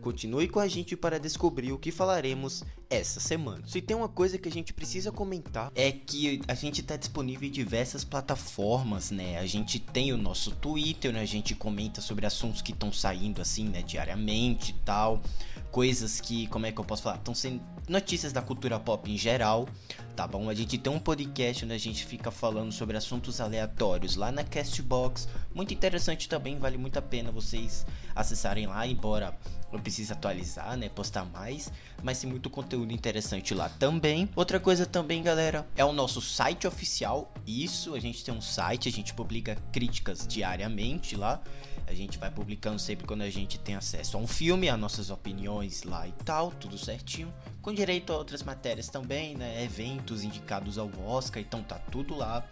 Continue 0.00 0.48
com 0.48 0.58
a 0.60 0.66
gente 0.66 0.96
para 0.96 1.18
descobrir 1.18 1.72
o 1.72 1.78
que 1.78 1.92
falaremos 1.92 2.64
essa 2.90 3.20
semana. 3.20 3.62
Se 3.66 3.80
tem 3.80 3.96
uma 3.96 4.08
coisa 4.08 4.36
que 4.36 4.48
a 4.48 4.52
gente 4.52 4.74
precisa 4.74 5.12
comentar 5.12 5.70
é 5.76 5.92
que 5.92 6.42
a 6.48 6.54
gente 6.54 6.80
está 6.80 6.96
disponível 6.96 7.48
em 7.48 7.52
diversas 7.52 8.02
plataformas, 8.02 9.12
né? 9.12 9.38
A 9.38 9.46
gente 9.46 9.78
tem 9.78 10.12
o 10.12 10.16
nosso 10.16 10.50
Twitter, 10.50 11.12
né? 11.12 11.20
A 11.20 11.26
gente 11.26 11.54
comenta 11.54 12.00
sobre 12.00 12.26
assuntos 12.26 12.60
que 12.60 12.72
estão 12.72 12.92
saindo 12.92 13.40
assim, 13.40 13.68
né, 13.68 13.82
diariamente 13.82 14.72
e 14.72 14.84
tal 14.84 15.22
coisas 15.70 16.20
que, 16.20 16.46
como 16.48 16.66
é 16.66 16.72
que 16.72 16.80
eu 16.80 16.84
posso 16.84 17.02
falar? 17.02 17.16
Estão 17.16 17.34
sendo 17.34 17.62
notícias 17.88 18.32
da 18.32 18.42
cultura 18.42 18.78
pop 18.78 19.10
em 19.10 19.16
geral, 19.16 19.68
tá 20.14 20.26
bom? 20.26 20.48
A 20.48 20.54
gente 20.54 20.76
tem 20.78 20.92
um 20.92 20.98
podcast 20.98 21.64
onde 21.64 21.74
a 21.74 21.78
gente 21.78 22.04
fica 22.04 22.30
falando 22.30 22.72
sobre 22.72 22.96
assuntos 22.96 23.40
aleatórios 23.40 24.16
lá 24.16 24.30
na 24.30 24.44
Castbox, 24.44 25.28
muito 25.54 25.72
interessante 25.72 26.28
também, 26.28 26.58
vale 26.58 26.76
muito 26.76 26.98
a 26.98 27.02
pena 27.02 27.30
vocês 27.30 27.86
acessarem 28.14 28.66
lá, 28.66 28.86
embora 28.86 29.36
eu 29.72 29.78
precise 29.78 30.12
atualizar, 30.12 30.76
né, 30.76 30.88
postar 30.88 31.24
mais, 31.24 31.72
mas 32.02 32.20
tem 32.20 32.28
muito 32.28 32.50
conteúdo 32.50 32.79
interessante 32.88 33.54
lá 33.54 33.68
também. 33.68 34.28
Outra 34.34 34.60
coisa 34.60 34.86
também, 34.86 35.22
galera, 35.22 35.66
é 35.76 35.84
o 35.84 35.92
nosso 35.92 36.20
site 36.20 36.66
oficial. 36.66 37.32
Isso, 37.46 37.94
a 37.94 38.00
gente 38.00 38.24
tem 38.24 38.32
um 38.32 38.40
site, 38.40 38.88
a 38.88 38.92
gente 38.92 39.12
publica 39.12 39.56
críticas 39.72 40.26
diariamente 40.26 41.16
lá. 41.16 41.42
A 41.86 41.92
gente 41.92 42.18
vai 42.18 42.30
publicando 42.30 42.78
sempre 42.78 43.06
quando 43.06 43.22
a 43.22 43.30
gente 43.30 43.58
tem 43.58 43.74
acesso 43.74 44.16
a 44.16 44.20
um 44.20 44.26
filme, 44.26 44.68
as 44.68 44.78
nossas 44.78 45.10
opiniões 45.10 45.82
lá 45.82 46.06
e 46.06 46.12
tal, 46.24 46.52
tudo 46.52 46.78
certinho. 46.78 47.32
Com 47.60 47.74
direito 47.74 48.12
a 48.12 48.16
outras 48.16 48.44
matérias 48.44 48.88
também, 48.88 49.36
né? 49.36 49.64
Eventos 49.64 50.22
indicados 50.22 50.78
ao 50.78 50.88
Oscar, 51.04 51.42
então 51.42 51.62
tá 51.62 51.80
tudo 51.90 52.14
lá 52.14 52.46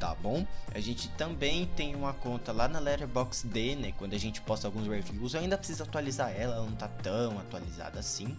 tá 0.00 0.14
bom? 0.14 0.46
A 0.74 0.80
gente 0.80 1.08
também 1.10 1.66
tem 1.76 1.94
uma 1.94 2.14
conta 2.14 2.50
lá 2.52 2.66
na 2.66 2.78
Letterboxd, 2.78 3.76
né? 3.76 3.92
Quando 3.98 4.14
a 4.14 4.18
gente 4.18 4.40
posta 4.40 4.66
alguns 4.66 4.88
reviews, 4.88 5.34
eu 5.34 5.40
ainda 5.40 5.58
preciso 5.58 5.82
atualizar 5.82 6.32
ela, 6.34 6.56
ela 6.56 6.64
não 6.64 6.74
tá 6.74 6.88
tão 6.88 7.38
atualizada 7.38 8.00
assim, 8.00 8.34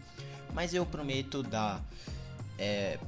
mas 0.53 0.73
eu 0.73 0.85
prometo 0.85 1.43
dar 1.43 1.83
é, 2.57 2.99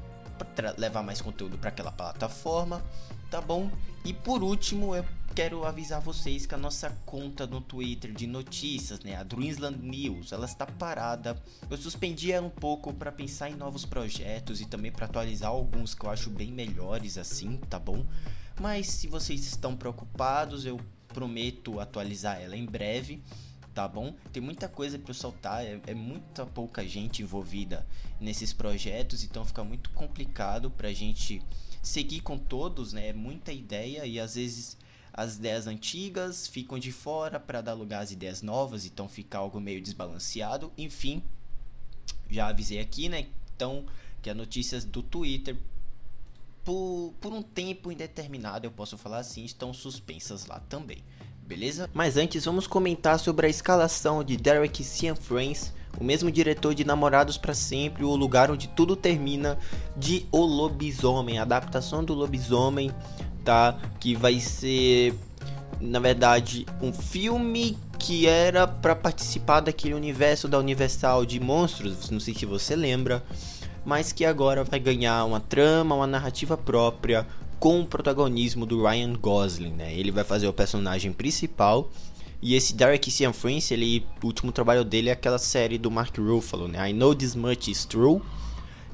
levar 0.77 1.03
mais 1.03 1.21
conteúdo 1.21 1.57
para 1.57 1.69
aquela 1.69 1.91
plataforma, 1.91 2.83
tá 3.29 3.39
bom? 3.41 3.71
E 4.03 4.13
por 4.13 4.43
último, 4.43 4.95
eu 4.95 5.05
quero 5.33 5.65
avisar 5.65 5.99
vocês 6.01 6.45
que 6.45 6.53
a 6.53 6.57
nossa 6.57 6.89
conta 7.05 7.47
no 7.47 7.61
Twitter 7.61 8.11
de 8.11 8.27
notícias, 8.27 8.99
né, 8.99 9.15
a 9.15 9.23
Dreamsland 9.23 9.79
News, 9.79 10.31
ela 10.31 10.45
está 10.45 10.65
parada. 10.65 11.41
Eu 11.69 11.77
suspendi 11.77 12.31
ela 12.31 12.45
um 12.45 12.51
pouco 12.51 12.93
para 12.93 13.11
pensar 13.11 13.49
em 13.49 13.55
novos 13.55 13.85
projetos 13.85 14.61
e 14.61 14.65
também 14.65 14.91
para 14.91 15.05
atualizar 15.05 15.49
alguns 15.49 15.95
que 15.95 16.05
eu 16.05 16.09
acho 16.09 16.29
bem 16.29 16.51
melhores 16.51 17.17
assim, 17.17 17.57
tá 17.69 17.79
bom? 17.79 18.05
Mas 18.59 18.87
se 18.87 19.07
vocês 19.07 19.45
estão 19.45 19.75
preocupados, 19.75 20.65
eu 20.65 20.79
prometo 21.07 21.79
atualizar 21.79 22.39
ela 22.41 22.55
em 22.55 22.65
breve, 22.65 23.23
tá 23.73 23.87
bom? 23.87 24.13
Tem 24.31 24.41
muita 24.41 24.69
coisa 24.69 24.99
para 24.99 25.13
soltar, 25.13 25.65
é, 25.65 25.79
é, 25.87 25.93
muita 25.93 26.45
pouca 26.45 26.87
gente 26.87 27.21
envolvida 27.21 27.85
nesses 28.19 28.53
projetos, 28.53 29.23
então 29.23 29.43
fica 29.43 29.63
muito 29.63 29.89
complicado 29.91 30.69
para 30.69 30.89
a 30.89 30.93
gente 30.93 31.41
seguir 31.81 32.21
com 32.21 32.37
todos, 32.37 32.93
né? 32.93 33.09
É 33.09 33.13
muita 33.13 33.51
ideia 33.51 34.05
e 34.05 34.19
às 34.19 34.35
vezes 34.35 34.77
as 35.11 35.35
ideias 35.35 35.67
antigas 35.67 36.47
ficam 36.47 36.79
de 36.79 36.91
fora 36.91 37.39
para 37.39 37.61
dar 37.61 37.73
lugar 37.73 38.03
às 38.03 38.11
ideias 38.11 38.41
novas, 38.41 38.85
então 38.85 39.07
fica 39.07 39.37
algo 39.37 39.59
meio 39.59 39.81
desbalanceado. 39.81 40.71
Enfim, 40.77 41.21
já 42.29 42.47
avisei 42.47 42.79
aqui, 42.79 43.09
né? 43.09 43.27
Então, 43.55 43.85
que 44.21 44.29
as 44.29 44.35
notícias 44.35 44.83
do 44.85 45.03
Twitter, 45.03 45.55
por, 46.63 47.13
por 47.19 47.33
um 47.33 47.43
tempo 47.43 47.91
indeterminado, 47.91 48.65
eu 48.65 48.71
posso 48.71 48.97
falar 48.97 49.19
assim, 49.19 49.43
estão 49.43 49.73
suspensas 49.73 50.45
lá 50.45 50.59
também. 50.61 51.03
Beleza? 51.45 51.89
Mas 51.93 52.17
antes 52.17 52.45
vamos 52.45 52.67
comentar 52.67 53.19
sobre 53.19 53.47
a 53.47 53.49
escalação 53.49 54.23
de 54.23 54.37
Derek 54.37 54.83
Cianfrance, 54.83 55.71
o 55.99 56.03
mesmo 56.03 56.31
diretor 56.31 56.73
de 56.73 56.83
Namorados 56.83 57.37
para 57.37 57.53
Sempre, 57.53 58.03
o 58.03 58.15
lugar 58.15 58.49
onde 58.49 58.67
tudo 58.67 58.95
termina, 58.95 59.57
de 59.95 60.25
O 60.31 60.41
Lobisomem, 60.41 61.37
a 61.37 61.43
adaptação 61.43 62.03
do 62.03 62.13
Lobisomem 62.13 62.91
tá? 63.43 63.77
Que 63.99 64.15
vai 64.15 64.39
ser, 64.39 65.13
na 65.79 65.99
verdade, 65.99 66.65
um 66.81 66.91
filme 66.93 67.77
que 67.99 68.27
era 68.27 68.67
para 68.67 68.95
participar 68.95 69.61
daquele 69.61 69.93
universo 69.93 70.47
da 70.47 70.59
Universal 70.59 71.25
de 71.25 71.39
monstros, 71.39 72.09
não 72.09 72.19
sei 72.19 72.33
se 72.33 72.45
você 72.45 72.75
lembra, 72.75 73.23
mas 73.85 74.11
que 74.11 74.25
agora 74.25 74.63
vai 74.63 74.79
ganhar 74.79 75.23
uma 75.25 75.39
trama, 75.39 75.95
uma 75.95 76.07
narrativa 76.07 76.57
própria 76.57 77.25
com 77.63 77.79
o 77.79 77.85
protagonismo 77.85 78.65
do 78.65 78.85
Ryan 78.85 79.13
Gosling, 79.13 79.71
né? 79.71 79.93
Ele 79.93 80.11
vai 80.11 80.25
fazer 80.25 80.49
o 80.49 80.51
personagem 80.51 81.13
principal. 81.13 81.89
E 82.41 82.55
esse 82.55 82.75
Derek 82.75 83.09
Cianfrance, 83.09 83.73
ele, 83.73 84.05
o 84.21 84.25
último 84.25 84.51
trabalho 84.51 84.83
dele 84.83 85.07
é 85.07 85.13
aquela 85.13 85.37
série 85.37 85.77
do 85.77 85.89
Mark 85.89 86.13
Ruffalo, 86.17 86.67
né? 86.67 86.89
I 86.89 86.91
Know 86.91 87.15
This 87.15 87.35
Much 87.35 87.69
Is 87.69 87.85
True. 87.85 88.21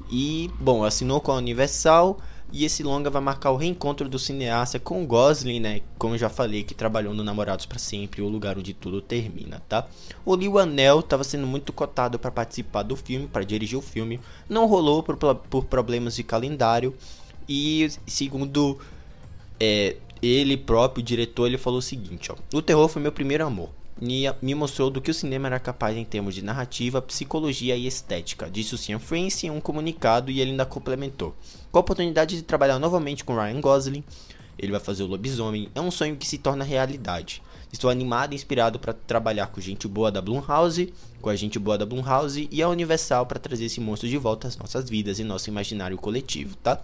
E, 0.08 0.48
bom, 0.60 0.84
assinou 0.84 1.20
com 1.20 1.32
a 1.32 1.38
Universal 1.38 2.20
e 2.52 2.64
esse 2.64 2.84
longa 2.84 3.10
vai 3.10 3.20
marcar 3.20 3.50
o 3.50 3.56
reencontro 3.56 4.08
do 4.08 4.20
cineasta 4.20 4.78
com 4.78 5.04
Gosling, 5.04 5.58
né? 5.58 5.80
Como 5.98 6.16
já 6.16 6.28
falei, 6.28 6.62
que 6.62 6.72
trabalhou 6.72 7.12
no 7.12 7.24
Namorados 7.24 7.66
para 7.66 7.80
Sempre, 7.80 8.22
o 8.22 8.28
lugar 8.28 8.56
onde 8.56 8.72
tudo 8.72 9.02
termina, 9.02 9.60
tá? 9.68 9.88
O 10.24 10.36
Liu 10.36 10.60
Anel 10.60 11.00
estava 11.00 11.24
sendo 11.24 11.44
muito 11.44 11.72
cotado 11.72 12.20
para 12.20 12.30
participar 12.30 12.84
do 12.84 12.94
filme, 12.94 13.26
para 13.26 13.44
dirigir 13.44 13.76
o 13.76 13.82
filme. 13.82 14.20
Não 14.48 14.66
rolou 14.66 15.02
por, 15.02 15.16
por 15.16 15.64
problemas 15.64 16.14
de 16.14 16.22
calendário. 16.22 16.94
E 17.50 17.90
segundo 18.06 18.78
é, 19.58 19.96
ele 20.22 20.56
próprio, 20.56 21.02
o 21.02 21.04
diretor, 21.04 21.46
ele 21.46 21.58
falou 21.58 21.80
o 21.80 21.82
seguinte, 21.82 22.30
ó. 22.30 22.36
O 22.56 22.62
terror 22.62 22.88
foi 22.88 23.02
meu 23.02 23.10
primeiro 23.10 23.44
amor 23.44 23.70
me 24.40 24.54
mostrou 24.54 24.90
do 24.90 25.00
que 25.00 25.10
o 25.10 25.14
cinema 25.14 25.48
era 25.48 25.60
capaz 25.60 25.96
em 25.96 26.04
termos 26.04 26.34
de 26.34 26.42
narrativa, 26.42 27.02
psicologia 27.02 27.76
e 27.76 27.86
estética, 27.86 28.48
disse 28.50 28.74
o 28.74 28.78
Cian 28.78 28.98
France 28.98 29.46
em 29.46 29.50
um 29.50 29.60
comunicado 29.60 30.30
e 30.30 30.40
ele 30.40 30.52
ainda 30.52 30.64
complementou. 30.64 31.34
Com 31.70 31.78
a 31.78 31.82
oportunidade 31.82 32.34
de 32.34 32.42
trabalhar 32.42 32.78
novamente 32.78 33.24
com 33.24 33.36
Ryan 33.36 33.60
Gosling, 33.60 34.02
ele 34.58 34.72
vai 34.72 34.80
fazer 34.80 35.02
o 35.02 35.06
lobisomem, 35.06 35.68
é 35.74 35.80
um 35.80 35.90
sonho 35.90 36.16
que 36.16 36.26
se 36.26 36.38
torna 36.38 36.64
realidade. 36.64 37.42
Estou 37.72 37.88
animado 37.88 38.32
e 38.32 38.34
inspirado 38.34 38.78
para 38.78 38.92
trabalhar 38.92 39.46
com 39.48 39.60
gente 39.60 39.86
boa 39.86 40.10
da 40.10 40.20
Blumhouse, 40.20 40.92
com 41.20 41.28
a 41.28 41.36
gente 41.36 41.58
boa 41.58 41.78
da 41.78 41.86
Blumhouse 41.86 42.48
e 42.50 42.62
a 42.62 42.68
Universal 42.68 43.26
para 43.26 43.38
trazer 43.38 43.66
esse 43.66 43.80
monstro 43.80 44.08
de 44.08 44.16
volta 44.16 44.48
às 44.48 44.56
nossas 44.56 44.88
vidas 44.88 45.18
e 45.18 45.24
nosso 45.24 45.48
imaginário 45.50 45.96
coletivo, 45.96 46.56
tá? 46.56 46.80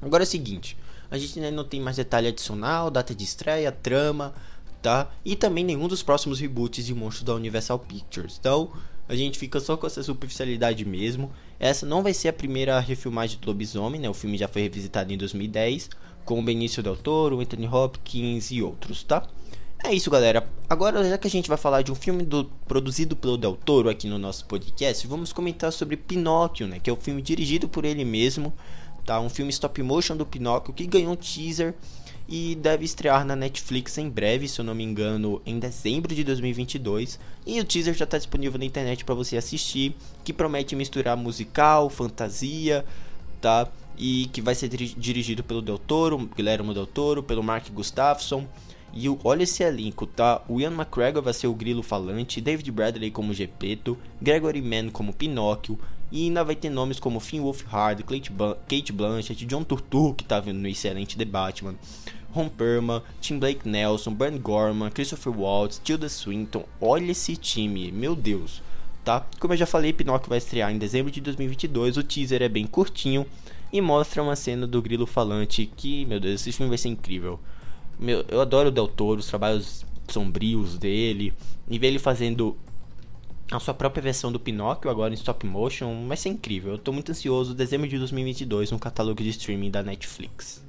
Agora 0.00 0.22
é 0.22 0.26
o 0.26 0.28
seguinte, 0.28 0.76
a 1.10 1.18
gente 1.18 1.38
ainda 1.38 1.50
não 1.50 1.64
tem 1.64 1.80
mais 1.80 1.96
detalhe 1.96 2.28
adicional, 2.28 2.90
data 2.90 3.14
de 3.14 3.24
estreia, 3.24 3.72
trama, 3.72 4.34
tá? 4.82 5.10
E 5.24 5.34
também 5.34 5.64
nenhum 5.64 5.88
dos 5.88 6.02
próximos 6.02 6.40
reboots 6.40 6.84
de 6.84 6.94
monstros 6.94 7.24
da 7.24 7.34
Universal 7.34 7.78
Pictures. 7.78 8.36
Então, 8.38 8.70
a 9.08 9.16
gente 9.16 9.38
fica 9.38 9.58
só 9.58 9.76
com 9.76 9.86
essa 9.86 10.02
superficialidade 10.02 10.84
mesmo. 10.84 11.32
Essa 11.58 11.86
não 11.86 12.02
vai 12.02 12.12
ser 12.12 12.28
a 12.28 12.32
primeira 12.32 12.78
refilmagem 12.78 13.38
do 13.40 13.46
Lobisomem, 13.46 14.00
né? 14.00 14.08
O 14.08 14.14
filme 14.14 14.36
já 14.36 14.46
foi 14.46 14.62
revisitado 14.62 15.12
em 15.12 15.16
2010 15.16 15.90
com 16.24 16.38
o 16.38 16.42
Benício 16.42 16.82
Del 16.82 16.94
Toro, 16.94 17.40
Anthony 17.40 17.66
Hopkins 17.66 18.50
e 18.50 18.60
outros, 18.60 19.02
tá? 19.02 19.26
É 19.82 19.94
isso, 19.94 20.10
galera. 20.10 20.46
Agora, 20.68 21.08
já 21.08 21.16
que 21.16 21.26
a 21.26 21.30
gente 21.30 21.48
vai 21.48 21.56
falar 21.56 21.80
de 21.82 21.90
um 21.90 21.94
filme 21.94 22.22
do, 22.22 22.44
produzido 22.66 23.16
pelo 23.16 23.38
Del 23.38 23.56
Toro 23.56 23.88
aqui 23.88 24.06
no 24.08 24.18
nosso 24.18 24.44
podcast, 24.44 25.06
vamos 25.06 25.32
comentar 25.32 25.72
sobre 25.72 25.96
Pinóquio, 25.96 26.66
né? 26.66 26.78
Que 26.78 26.90
é 26.90 26.92
o 26.92 26.96
filme 26.96 27.22
dirigido 27.22 27.66
por 27.68 27.86
ele 27.86 28.04
mesmo, 28.04 28.52
tá? 29.08 29.18
Um 29.18 29.30
filme 29.30 29.50
stop 29.50 29.82
motion 29.82 30.14
do 30.18 30.26
Pinóquio 30.26 30.74
que 30.74 30.86
ganhou 30.86 31.12
um 31.12 31.16
teaser 31.16 31.74
e 32.28 32.54
deve 32.56 32.84
estrear 32.84 33.24
na 33.24 33.34
Netflix 33.34 33.96
em 33.96 34.06
breve, 34.06 34.46
se 34.46 34.60
eu 34.60 34.64
não 34.66 34.74
me 34.74 34.84
engano, 34.84 35.40
em 35.46 35.58
dezembro 35.58 36.14
de 36.14 36.22
2022. 36.22 37.18
E 37.46 37.58
o 37.58 37.64
teaser 37.64 37.94
já 37.94 38.04
está 38.04 38.18
disponível 38.18 38.58
na 38.58 38.66
internet 38.66 39.06
para 39.06 39.14
você 39.14 39.38
assistir, 39.38 39.96
que 40.22 40.30
promete 40.30 40.76
misturar 40.76 41.16
musical, 41.16 41.88
fantasia, 41.88 42.84
tá? 43.40 43.66
E 43.96 44.28
que 44.30 44.42
vai 44.42 44.54
ser 44.54 44.68
dirigido 44.68 45.42
pelo 45.42 45.62
Del 45.62 45.78
Toro, 45.78 46.28
Guilherme 46.36 46.74
Del 46.74 46.86
Toro, 46.86 47.22
pelo 47.22 47.42
Mark 47.42 47.66
Gustafsson. 47.72 48.46
E 48.92 49.08
o, 49.08 49.18
olha 49.24 49.44
esse 49.44 49.62
elenco, 49.62 50.06
tá? 50.06 50.42
O 50.46 50.60
Ian 50.60 50.72
McGregor 50.72 51.22
vai 51.22 51.32
ser 51.32 51.46
o 51.46 51.54
grilo 51.54 51.82
falante, 51.82 52.42
David 52.42 52.70
Bradley 52.70 53.10
como 53.10 53.32
Gepeto, 53.32 53.96
Gregory 54.20 54.60
Mann 54.60 54.90
como 54.90 55.14
Pinóquio, 55.14 55.78
e 56.10 56.24
ainda 56.24 56.42
vai 56.42 56.56
ter 56.56 56.70
nomes 56.70 56.98
como 56.98 57.20
Finn 57.20 57.40
Wolfhard, 57.40 58.02
Kate 58.02 58.92
Blanchett, 58.92 59.44
John 59.46 59.62
Turturro, 59.62 60.14
que 60.14 60.24
tá 60.24 60.40
vendo 60.40 60.58
no 60.58 60.68
excelente 60.68 61.16
The 61.16 61.24
Batman, 61.24 61.74
Ron 62.32 62.48
Perlman, 62.48 63.02
Tim 63.20 63.38
Blake 63.38 63.68
Nelson, 63.68 64.14
Bernd 64.14 64.40
Gorman, 64.40 64.90
Christopher 64.90 65.38
Waltz, 65.38 65.80
Tilda 65.82 66.08
Swinton. 66.08 66.64
Olha 66.80 67.10
esse 67.12 67.36
time, 67.36 67.90
meu 67.92 68.14
Deus. 68.14 68.62
tá? 69.04 69.26
Como 69.40 69.54
eu 69.54 69.58
já 69.58 69.66
falei, 69.66 69.92
Pinóquio 69.92 70.28
vai 70.28 70.38
estrear 70.38 70.70
em 70.70 70.78
dezembro 70.78 71.10
de 71.10 71.20
2022. 71.20 71.96
O 71.96 72.02
teaser 72.02 72.42
é 72.42 72.48
bem 72.48 72.66
curtinho 72.66 73.26
e 73.72 73.80
mostra 73.80 74.22
uma 74.22 74.36
cena 74.36 74.66
do 74.66 74.80
grilo 74.80 75.06
falante 75.06 75.70
que, 75.76 76.04
meu 76.06 76.20
Deus, 76.20 76.40
esse 76.40 76.52
filme 76.52 76.68
vai 76.68 76.78
ser 76.78 76.88
incrível. 76.88 77.40
Meu, 77.98 78.24
eu 78.28 78.40
adoro 78.40 78.68
o 78.68 78.72
Del 78.72 78.88
Toro, 78.88 79.20
os 79.20 79.26
trabalhos 79.26 79.84
sombrios 80.08 80.78
dele, 80.78 81.34
e 81.68 81.78
ver 81.78 81.88
ele 81.88 81.98
fazendo 81.98 82.56
a 83.50 83.58
sua 83.58 83.72
própria 83.72 84.02
versão 84.02 84.30
do 84.30 84.38
Pinóquio 84.38 84.90
agora 84.90 85.12
em 85.12 85.16
stop 85.16 85.46
motion 85.46 86.06
vai 86.06 86.16
ser 86.16 86.28
incrível. 86.28 86.72
Eu 86.72 86.78
tô 86.78 86.92
muito 86.92 87.10
ansioso, 87.10 87.54
dezembro 87.54 87.88
de 87.88 87.98
2022 87.98 88.70
no 88.70 88.78
catálogo 88.78 89.22
de 89.22 89.30
streaming 89.30 89.70
da 89.70 89.82
Netflix. 89.82 90.62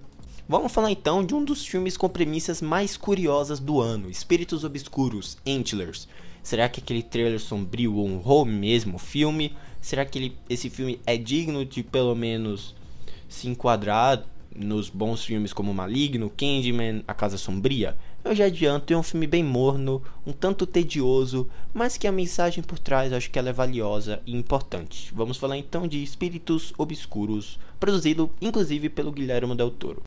Vamos 0.47 0.71
falar 0.71 0.89
então 0.89 1.23
de 1.23 1.35
um 1.35 1.43
dos 1.43 1.65
filmes 1.65 1.97
com 1.97 2.07
premissas 2.07 2.61
mais 2.61 2.95
curiosas 2.95 3.59
do 3.59 3.81
ano, 3.81 4.09
Espíritos 4.09 4.63
Obscuros, 4.63 5.37
Antlers. 5.45 6.07
Será 6.41 6.69
que 6.69 6.79
aquele 6.79 7.03
trailer 7.03 7.39
sombrio 7.39 7.99
honrou 7.99 8.45
mesmo 8.45 8.95
o 8.95 8.99
filme? 8.99 9.55
Será 9.81 10.05
que 10.05 10.17
ele, 10.17 10.37
esse 10.49 10.69
filme 10.69 10.99
é 11.05 11.17
digno 11.17 11.65
de 11.65 11.83
pelo 11.83 12.15
menos 12.15 12.73
se 13.27 13.47
enquadrar 13.47 14.23
nos 14.55 14.89
bons 14.89 15.23
filmes 15.23 15.51
como 15.51 15.73
Maligno, 15.73 16.29
Candyman, 16.29 17.03
A 17.05 17.13
Casa 17.13 17.37
Sombria? 17.37 17.95
Eu 18.29 18.35
já 18.35 18.45
adianto, 18.45 18.93
é 18.93 18.95
um 18.95 19.01
filme 19.01 19.25
bem 19.25 19.43
morno, 19.43 20.03
um 20.23 20.31
tanto 20.31 20.67
tedioso, 20.67 21.49
mas 21.73 21.97
que 21.97 22.05
a 22.05 22.11
mensagem 22.11 22.63
por 22.63 22.77
trás 22.77 23.11
acho 23.11 23.31
que 23.31 23.39
ela 23.39 23.49
é 23.49 23.51
valiosa 23.51 24.21
e 24.23 24.37
importante. 24.37 25.11
Vamos 25.15 25.37
falar 25.37 25.57
então 25.57 25.87
de 25.87 26.03
Espíritos 26.03 26.71
Obscuros, 26.77 27.59
produzido 27.79 28.29
inclusive 28.39 28.87
pelo 28.87 29.11
Guilherme 29.11 29.55
Del 29.55 29.71
Toro. 29.71 30.03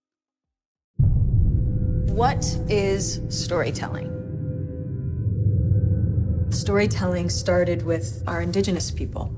What 2.14 2.46
is 2.69 3.20
storytelling? 3.28 4.08
Storytelling 6.52 7.28
started 7.28 7.84
with 7.84 8.22
our 8.28 8.40
indigenous 8.40 8.92
people. 8.92 9.32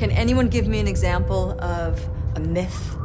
Can 0.00 0.10
anyone 0.10 0.48
give 0.48 0.68
me 0.68 0.80
an 0.80 0.88
example 0.88 1.56
of 1.60 2.04
a 2.34 2.40
myth 2.40 2.96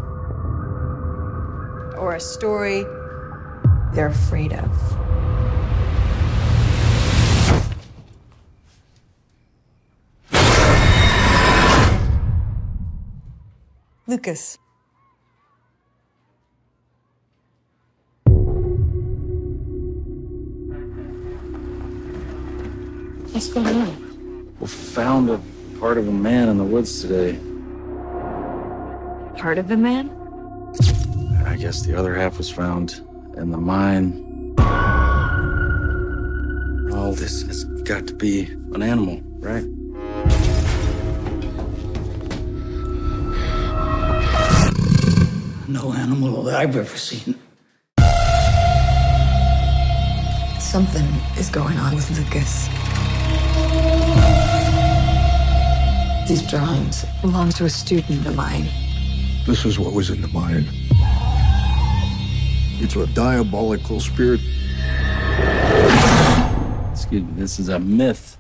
or 1.95 2.15
a 2.15 2.19
story 2.19 2.83
they're 3.93 4.07
afraid 4.07 4.53
of? 4.53 4.97
Lucas. 14.07 14.57
What's 23.31 23.49
going 23.49 23.67
on? 23.67 24.55
We 24.59 24.67
found 24.67 25.29
a 25.29 25.41
part 25.79 25.97
of 25.97 26.07
a 26.07 26.11
man 26.11 26.49
in 26.49 26.57
the 26.57 26.63
woods 26.63 27.01
today. 27.01 27.37
Part 29.37 29.57
of 29.57 29.69
a 29.69 29.77
man? 29.77 30.09
I 31.45 31.55
guess 31.57 31.81
the 31.85 31.95
other 31.95 32.15
half 32.15 32.37
was 32.37 32.49
found 32.49 33.06
in 33.37 33.51
the 33.51 33.57
mine. 33.57 34.23
All 36.93 37.13
this 37.13 37.43
has 37.43 37.63
got 37.83 38.07
to 38.07 38.13
be 38.13 38.45
an 38.73 38.81
animal, 38.81 39.21
right? 39.39 39.63
No 45.69 45.93
animal 45.93 46.43
that 46.43 46.55
I've 46.55 46.75
ever 46.75 46.97
seen. 46.97 47.35
Something 50.59 51.05
is 51.37 51.49
going 51.49 51.77
on 51.77 51.95
with 51.95 52.09
Lucas. 52.17 52.67
These 56.27 56.49
drawings 56.49 57.05
belong 57.21 57.51
to 57.51 57.65
a 57.65 57.69
student 57.69 58.25
of 58.25 58.35
mine. 58.35 58.67
This 59.45 59.63
is 59.63 59.79
what 59.79 59.93
was 59.93 60.09
in 60.09 60.21
the 60.21 60.27
mine. 60.27 60.67
It's 62.79 62.95
a 62.95 63.07
diabolical 63.07 63.99
spirit. 63.99 64.39
Excuse 66.91 67.23
me, 67.23 67.33
this 67.35 67.59
is 67.59 67.69
a 67.69 67.79
myth. 67.79 68.37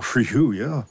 For 0.00 0.20
you, 0.20 0.52
yeah. 0.52 0.82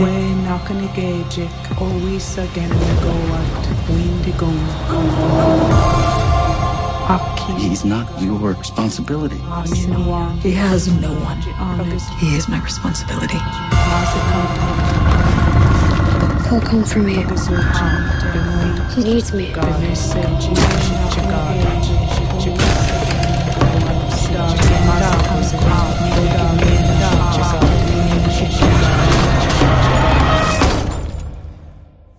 We 0.00 0.14
nakanigejik 0.48 1.80
always 1.80 2.38
again 2.38 2.70
go 3.04 3.14
at 3.36 3.64
windigon. 3.88 4.56
He's 7.58 7.84
not 7.84 8.08
your 8.22 8.54
responsibility. 8.54 9.36
He 9.36 9.42
has 10.52 10.88
no 10.88 11.12
one. 11.12 11.42
He 12.20 12.36
is 12.36 12.48
my 12.48 12.62
responsibility. 12.62 13.38
He'll 16.52 16.60
come. 16.60 16.84
He 18.90 19.04
needs 19.04 19.32
me. 19.32 19.54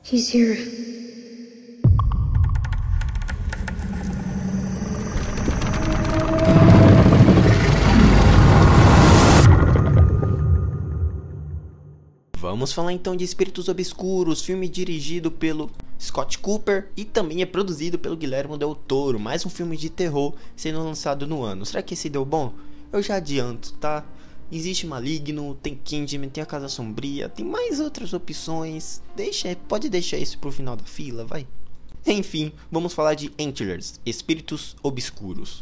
He's 0.02 0.30
here. 0.30 0.93
Vamos 12.44 12.74
falar 12.74 12.92
então 12.92 13.16
de 13.16 13.24
Espíritos 13.24 13.70
Obscuros, 13.70 14.44
filme 14.44 14.68
dirigido 14.68 15.32
pelo 15.32 15.72
Scott 15.98 16.38
Cooper 16.40 16.90
e 16.94 17.06
também 17.06 17.42
é 17.42 17.46
produzido 17.46 17.98
pelo 17.98 18.18
Guilherme 18.18 18.58
Del 18.58 18.76
Toro, 18.76 19.18
mais 19.18 19.46
um 19.46 19.50
filme 19.50 19.78
de 19.78 19.90
terror 19.90 20.34
sendo 20.54 20.84
lançado 20.84 21.26
no 21.26 21.42
ano. 21.42 21.66
Será 21.66 21.82
que 21.82 21.94
esse 21.94 22.10
deu 22.10 22.26
bom? 22.26 22.54
Eu 22.92 23.02
já 23.02 23.16
adianto, 23.16 23.72
tá? 23.76 24.06
Existe 24.52 24.86
Maligno, 24.86 25.58
tem 25.64 25.74
Candyman, 25.74 26.28
tem 26.28 26.44
a 26.44 26.46
Casa 26.46 26.68
Sombria, 26.68 27.30
tem 27.30 27.46
mais 27.46 27.80
outras 27.80 28.12
opções. 28.12 29.02
Deixa, 29.16 29.56
pode 29.70 29.88
deixar 29.88 30.18
isso 30.18 30.38
pro 30.38 30.52
final 30.52 30.76
da 30.76 30.84
fila, 30.84 31.24
vai. 31.24 31.48
Enfim, 32.06 32.52
vamos 32.70 32.92
falar 32.92 33.14
de 33.14 33.32
Antlers, 33.40 34.02
Espíritos 34.06 34.76
Obscuros. 34.84 35.62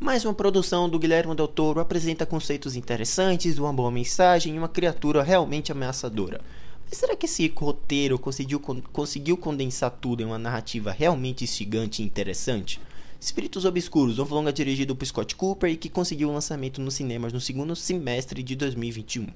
Mais 0.00 0.24
uma 0.24 0.32
produção 0.32 0.88
do 0.88 0.96
Guilherme 0.96 1.34
Del 1.34 1.48
Toro 1.48 1.80
apresenta 1.80 2.24
conceitos 2.24 2.76
interessantes, 2.76 3.58
uma 3.58 3.72
boa 3.72 3.90
mensagem 3.90 4.54
e 4.54 4.58
uma 4.58 4.68
criatura 4.68 5.24
realmente 5.24 5.72
ameaçadora. 5.72 6.40
Mas 6.88 7.00
será 7.00 7.16
que 7.16 7.26
esse 7.26 7.52
roteiro 7.56 8.16
conseguiu, 8.16 8.60
conseguiu 8.92 9.36
condensar 9.36 9.90
tudo 9.90 10.22
em 10.22 10.26
uma 10.26 10.38
narrativa 10.38 10.92
realmente 10.92 11.42
instigante 11.42 12.00
e 12.00 12.06
interessante? 12.06 12.80
Espíritos 13.20 13.64
Obscuros, 13.64 14.20
um 14.20 14.24
longa 14.24 14.52
dirigido 14.52 14.94
por 14.94 15.04
Scott 15.04 15.34
Cooper 15.34 15.72
e 15.72 15.76
que 15.76 15.88
conseguiu 15.88 16.28
o 16.28 16.32
lançamento 16.32 16.80
nos 16.80 16.94
cinemas 16.94 17.32
no 17.32 17.40
segundo 17.40 17.74
semestre 17.74 18.40
de 18.40 18.54
2021. 18.54 19.26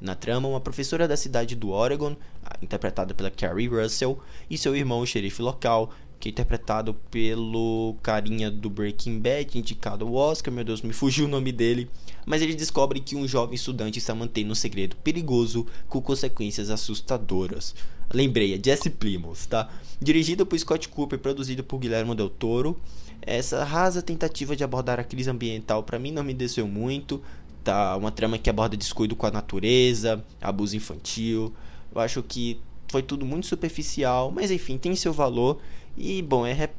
Na 0.00 0.14
trama, 0.14 0.46
uma 0.46 0.60
professora 0.60 1.08
da 1.08 1.16
cidade 1.16 1.56
do 1.56 1.70
Oregon, 1.70 2.14
interpretada 2.62 3.12
pela 3.12 3.30
Carrie 3.30 3.66
Russell, 3.66 4.20
e 4.48 4.56
seu 4.56 4.76
irmão, 4.76 5.00
o 5.00 5.06
xerife 5.06 5.42
local, 5.42 5.90
que 6.18 6.28
é 6.28 6.32
interpretado 6.32 6.94
pelo 7.10 7.96
carinha 8.02 8.50
do 8.50 8.70
Breaking 8.70 9.18
Bad, 9.18 9.58
indicado 9.58 10.06
ao 10.06 10.14
Oscar, 10.14 10.52
meu 10.52 10.64
Deus, 10.64 10.82
me 10.82 10.92
fugiu 10.92 11.26
o 11.26 11.28
nome 11.28 11.52
dele, 11.52 11.90
mas 12.24 12.42
ele 12.42 12.54
descobre 12.54 13.00
que 13.00 13.14
um 13.14 13.28
jovem 13.28 13.54
estudante 13.54 13.98
está 13.98 14.14
mantendo 14.14 14.52
um 14.52 14.54
segredo 14.54 14.96
perigoso 14.96 15.66
com 15.88 16.00
consequências 16.00 16.70
assustadoras. 16.70 17.74
Lembrei, 18.12 18.54
é 18.54 18.60
Jesse 18.62 18.88
Plimons, 18.88 19.46
tá? 19.46 19.68
Dirigido 20.00 20.46
por 20.46 20.58
Scott 20.58 20.88
Cooper 20.88 21.18
produzido 21.18 21.64
por 21.64 21.78
Guilherme 21.78 22.14
Del 22.14 22.30
Toro. 22.30 22.80
Essa 23.20 23.64
rasa 23.64 24.00
tentativa 24.00 24.54
de 24.54 24.62
abordar 24.62 25.00
a 25.00 25.04
crise 25.04 25.28
ambiental 25.28 25.82
para 25.82 25.98
mim 25.98 26.12
não 26.12 26.22
me 26.22 26.32
desceu 26.32 26.66
muito, 26.68 27.20
tá? 27.64 27.96
Uma 27.96 28.12
trama 28.12 28.38
que 28.38 28.48
aborda 28.48 28.76
descuido 28.76 29.16
com 29.16 29.26
a 29.26 29.30
natureza, 29.30 30.24
abuso 30.40 30.76
infantil. 30.76 31.52
Eu 31.94 32.00
acho 32.00 32.22
que 32.22 32.60
foi 32.88 33.02
tudo 33.02 33.26
muito 33.26 33.46
superficial, 33.46 34.30
mas 34.30 34.50
enfim, 34.50 34.78
tem 34.78 34.94
seu 34.94 35.12
valor 35.12 35.60
e 35.96 36.22
bom, 36.22 36.46
é 36.46 36.70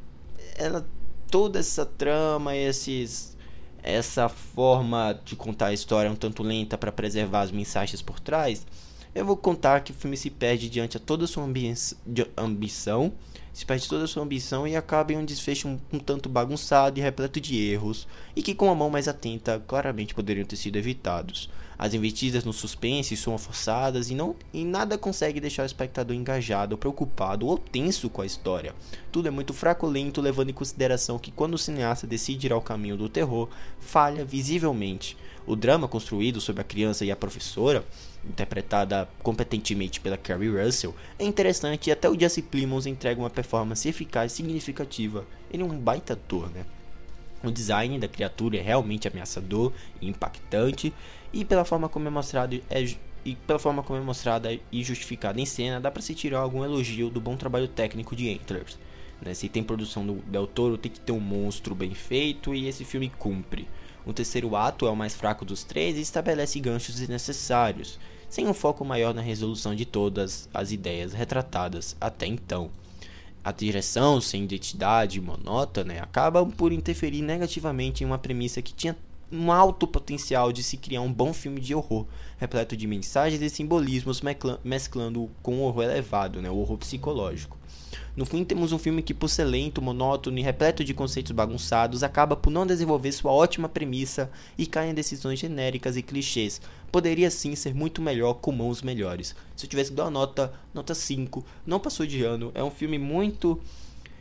ela 0.56 0.86
toda 1.30 1.58
essa 1.58 1.84
trama, 1.84 2.56
esses 2.56 3.36
essa 3.82 4.28
forma 4.28 5.18
de 5.24 5.36
contar 5.36 5.66
a 5.66 5.72
história 5.72 6.10
um 6.10 6.16
tanto 6.16 6.42
lenta 6.42 6.76
para 6.76 6.92
preservar 6.92 7.42
as 7.42 7.50
mensagens 7.50 8.02
por 8.02 8.20
trás, 8.20 8.66
eu 9.14 9.24
vou 9.24 9.36
contar 9.36 9.80
que 9.80 9.92
o 9.92 9.94
filme 9.94 10.16
se 10.16 10.30
perde 10.30 10.68
diante 10.68 10.96
a 10.96 11.00
toda 11.00 11.24
a 11.24 11.28
sua 11.28 11.44
ambi 11.44 11.74
ambição, 12.36 13.12
se 13.52 13.66
perde 13.66 13.88
toda 13.88 14.04
a 14.04 14.08
sua 14.08 14.22
ambição 14.22 14.68
e 14.68 14.76
acaba 14.76 15.12
em 15.12 15.16
um 15.16 15.24
desfecho 15.24 15.66
um, 15.66 15.78
um, 15.92 15.98
tanto 15.98 16.28
bagunçado 16.28 16.98
e 16.98 17.02
repleto 17.02 17.40
de 17.40 17.56
erros, 17.56 18.06
e 18.36 18.42
que 18.42 18.54
com 18.54 18.70
a 18.70 18.74
mão 18.74 18.88
mais 18.88 19.08
atenta 19.08 19.62
claramente 19.66 20.14
poderiam 20.14 20.46
ter 20.46 20.56
sido 20.56 20.76
evitados. 20.76 21.50
As 21.78 21.94
investidas 21.94 22.44
no 22.44 22.52
suspense 22.52 23.16
são 23.16 23.38
forçadas 23.38 24.10
e, 24.10 24.14
não, 24.14 24.34
e 24.52 24.64
nada 24.64 24.98
consegue 24.98 25.40
deixar 25.40 25.62
o 25.62 25.66
espectador 25.66 26.14
engajado, 26.14 26.76
preocupado 26.76 27.46
ou 27.46 27.56
tenso 27.56 28.10
com 28.10 28.20
a 28.20 28.26
história. 28.26 28.74
Tudo 29.12 29.28
é 29.28 29.30
muito 29.30 29.54
fraco 29.54 29.86
lento, 29.86 30.20
levando 30.20 30.50
em 30.50 30.54
consideração 30.54 31.20
que 31.20 31.30
quando 31.30 31.54
o 31.54 31.58
cineasta 31.58 32.04
decide 32.04 32.48
ir 32.48 32.52
ao 32.52 32.60
caminho 32.60 32.96
do 32.96 33.08
terror, 33.08 33.48
falha 33.78 34.24
visivelmente. 34.24 35.16
O 35.46 35.54
drama 35.54 35.86
construído 35.86 36.40
sobre 36.40 36.62
a 36.62 36.64
criança 36.64 37.04
e 37.04 37.12
a 37.12 37.16
professora, 37.16 37.84
interpretada 38.28 39.08
competentemente 39.22 40.00
pela 40.00 40.16
Carrie 40.16 40.50
Russell, 40.50 40.94
é 41.18 41.24
interessante 41.24 41.88
e 41.88 41.92
até 41.92 42.08
o 42.08 42.18
Jesse 42.18 42.42
Plimons 42.42 42.86
entrega 42.86 43.20
uma 43.20 43.30
performance 43.30 43.88
eficaz 43.88 44.32
significativa. 44.32 45.26
Ele 45.50 45.62
é 45.62 45.66
um 45.66 45.78
baita 45.78 46.12
ator, 46.12 46.50
né? 46.50 46.64
O 47.42 47.50
design 47.50 47.98
da 47.98 48.08
criatura 48.08 48.56
é 48.56 48.60
realmente 48.60 49.06
ameaçador 49.06 49.72
e 50.00 50.08
impactante, 50.08 50.92
e 51.32 51.44
pela 51.44 51.64
forma 51.64 51.88
como 51.88 52.08
é 52.08 52.10
mostrado 52.10 52.60
é, 52.68 52.84
e 53.24 53.34
pela 53.34 53.58
forma 53.58 53.82
como 53.82 53.98
é 53.98 54.02
mostrada 54.02 54.58
e 54.72 54.82
justificada 54.82 55.40
em 55.40 55.46
cena, 55.46 55.80
dá 55.80 55.90
para 55.90 56.02
se 56.02 56.14
tirar 56.14 56.40
algum 56.40 56.64
elogio 56.64 57.10
do 57.10 57.20
bom 57.20 57.36
trabalho 57.36 57.68
técnico 57.68 58.16
de 58.16 58.32
Antlers. 58.32 58.78
Né? 59.20 59.34
Se 59.34 59.48
tem 59.48 59.62
produção 59.62 60.06
do 60.06 60.14
Del 60.26 60.46
Toro, 60.46 60.78
tem 60.78 60.90
que 60.90 61.00
ter 61.00 61.12
um 61.12 61.20
monstro 61.20 61.74
bem 61.74 61.94
feito 61.94 62.54
e 62.54 62.66
esse 62.66 62.84
filme 62.84 63.12
cumpre. 63.18 63.68
O 64.06 64.12
terceiro 64.12 64.56
ato 64.56 64.86
é 64.86 64.90
o 64.90 64.96
mais 64.96 65.14
fraco 65.14 65.44
dos 65.44 65.62
três 65.64 65.98
e 65.98 66.00
estabelece 66.00 66.58
ganchos 66.60 66.94
desnecessários, 66.94 67.98
sem 68.28 68.46
um 68.46 68.54
foco 68.54 68.84
maior 68.84 69.14
na 69.14 69.22
resolução 69.22 69.74
de 69.74 69.84
todas 69.84 70.48
as 70.52 70.72
ideias 70.72 71.12
retratadas 71.12 71.96
até 72.00 72.26
então. 72.26 72.70
A 73.42 73.52
direção, 73.52 74.20
sem 74.20 74.44
identidade 74.44 75.20
monótona, 75.20 75.94
acaba 76.02 76.44
por 76.44 76.72
interferir 76.72 77.22
negativamente 77.22 78.02
em 78.02 78.06
uma 78.06 78.18
premissa 78.18 78.60
que 78.60 78.74
tinha 78.74 78.96
um 79.30 79.52
alto 79.52 79.86
potencial 79.86 80.52
de 80.52 80.62
se 80.62 80.76
criar 80.76 81.02
um 81.02 81.12
bom 81.12 81.32
filme 81.32 81.60
de 81.60 81.74
horror, 81.74 82.06
repleto 82.38 82.76
de 82.76 82.86
mensagens 82.86 83.42
e 83.42 83.50
simbolismos 83.50 84.22
mesclando 84.64 85.30
com 85.42 85.58
o 85.58 85.62
horror 85.62 85.84
elevado, 85.84 86.40
né, 86.40 86.50
o 86.50 86.56
horror 86.56 86.78
psicológico. 86.78 87.57
No 88.16 88.24
fim, 88.26 88.44
temos 88.44 88.72
um 88.72 88.78
filme 88.78 89.02
que, 89.02 89.14
por 89.14 89.28
ser 89.28 89.44
lento, 89.44 89.80
monótono 89.80 90.38
e 90.38 90.42
repleto 90.42 90.84
de 90.84 90.94
conceitos 90.94 91.32
bagunçados, 91.32 92.02
acaba 92.02 92.34
por 92.34 92.50
não 92.50 92.66
desenvolver 92.66 93.12
sua 93.12 93.32
ótima 93.32 93.68
premissa 93.68 94.30
e 94.56 94.66
cai 94.66 94.90
em 94.90 94.94
decisões 94.94 95.38
genéricas 95.38 95.96
e 95.96 96.02
clichês. 96.02 96.60
Poderia 96.90 97.30
sim 97.30 97.54
ser 97.54 97.74
muito 97.74 98.00
melhor 98.00 98.34
com 98.34 98.50
mãos 98.50 98.82
melhores. 98.82 99.34
Se 99.56 99.66
eu 99.66 99.70
tivesse 99.70 99.90
que 99.90 99.96
dar 99.96 100.04
uma 100.04 100.10
nota, 100.10 100.52
nota 100.72 100.94
5, 100.94 101.44
não 101.66 101.78
passou 101.78 102.06
de 102.06 102.22
ano. 102.22 102.50
É 102.54 102.64
um 102.64 102.70
filme 102.70 102.98
muito 102.98 103.60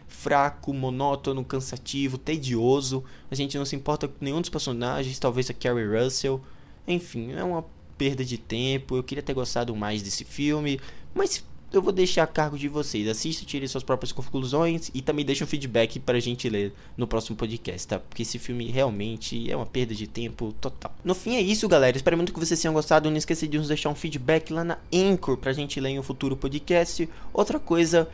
fraco, 0.07 0.73
monótono, 0.73 1.43
cansativo, 1.43 2.17
tedioso. 2.17 3.03
A 3.29 3.35
gente 3.35 3.57
não 3.57 3.65
se 3.65 3.75
importa 3.75 4.07
com 4.07 4.15
nenhum 4.23 4.41
dos 4.41 4.49
personagens, 4.49 5.19
talvez 5.19 5.49
a 5.49 5.53
Carrie 5.53 5.85
Russell. 5.85 6.41
Enfim, 6.87 7.33
é 7.33 7.43
uma 7.43 7.65
perda 7.97 8.23
de 8.23 8.37
tempo. 8.37 8.95
Eu 8.95 9.03
queria 9.03 9.23
ter 9.23 9.33
gostado 9.33 9.75
mais 9.75 10.01
desse 10.01 10.23
filme, 10.23 10.79
mas 11.13 11.43
eu 11.71 11.81
vou 11.81 11.91
deixar 11.91 12.23
a 12.23 12.27
cargo 12.27 12.57
de 12.57 12.67
vocês. 12.67 13.07
Assista, 13.07 13.45
tirem 13.45 13.67
suas 13.67 13.83
próprias 13.83 14.11
conclusões 14.11 14.89
e 14.93 15.01
também 15.01 15.25
deixem 15.25 15.43
um 15.43 15.47
feedback 15.47 15.99
para 15.99 16.17
a 16.17 16.21
gente 16.21 16.47
ler 16.49 16.73
no 16.95 17.05
próximo 17.05 17.35
podcast, 17.35 17.87
tá? 17.87 17.99
Porque 17.99 18.21
esse 18.21 18.39
filme 18.39 18.71
realmente 18.71 19.51
é 19.51 19.55
uma 19.55 19.65
perda 19.65 19.93
de 19.93 20.07
tempo 20.07 20.53
total. 20.61 20.93
No 21.03 21.13
fim 21.13 21.35
é 21.35 21.41
isso, 21.41 21.67
galera. 21.67 21.97
Espero 21.97 22.15
muito 22.15 22.33
que 22.33 22.39
vocês 22.39 22.61
tenham 22.61 22.73
gostado. 22.73 23.09
Não 23.09 23.17
esqueça 23.17 23.47
de 23.47 23.57
nos 23.57 23.67
deixar 23.67 23.89
um 23.89 23.95
feedback 23.95 24.51
lá 24.51 24.63
na 24.63 24.77
Anchor 24.93 25.37
pra 25.37 25.51
gente 25.51 25.79
ler 25.79 25.89
em 25.89 25.99
um 25.99 26.03
futuro 26.03 26.37
podcast. 26.37 27.07
Outra 27.33 27.59
coisa 27.59 28.09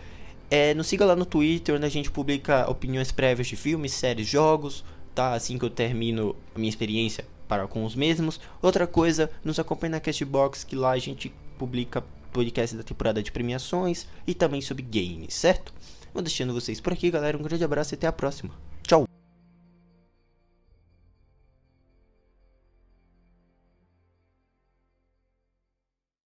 é, 0.49 0.73
nos 0.73 0.87
siga 0.87 1.05
lá 1.05 1.15
no 1.15 1.25
Twitter, 1.25 1.75
onde 1.75 1.85
a 1.85 1.89
gente 1.89 2.09
publica 2.09 2.69
opiniões 2.69 3.11
prévias 3.11 3.47
de 3.47 3.55
filmes, 3.55 3.93
séries, 3.93 4.27
jogos, 4.27 4.83
tá? 5.13 5.33
Assim 5.33 5.57
que 5.57 5.65
eu 5.65 5.69
termino 5.69 6.35
a 6.55 6.59
minha 6.59 6.69
experiência 6.69 7.25
para 7.47 7.67
com 7.67 7.85
os 7.85 7.95
mesmos. 7.95 8.39
Outra 8.61 8.87
coisa, 8.87 9.29
nos 9.43 9.59
acompanhe 9.59 9.91
na 9.91 9.99
Castbox, 9.99 10.63
que 10.63 10.75
lá 10.75 10.91
a 10.91 10.97
gente 10.97 11.31
publica 11.57 12.03
podcast 12.33 12.75
da 12.75 12.83
temporada 12.83 13.21
de 13.21 13.31
premiações 13.31 14.07
e 14.27 14.33
também 14.33 14.61
sobre 14.61 14.83
games, 14.83 15.33
certo? 15.33 15.73
Vou 16.13 16.21
deixando 16.21 16.53
vocês 16.53 16.81
por 16.81 16.91
aqui, 16.91 17.09
galera. 17.09 17.37
Um 17.37 17.43
grande 17.43 17.63
abraço 17.63 17.93
e 17.93 17.95
até 17.95 18.07
a 18.07 18.11
próxima. 18.11 18.72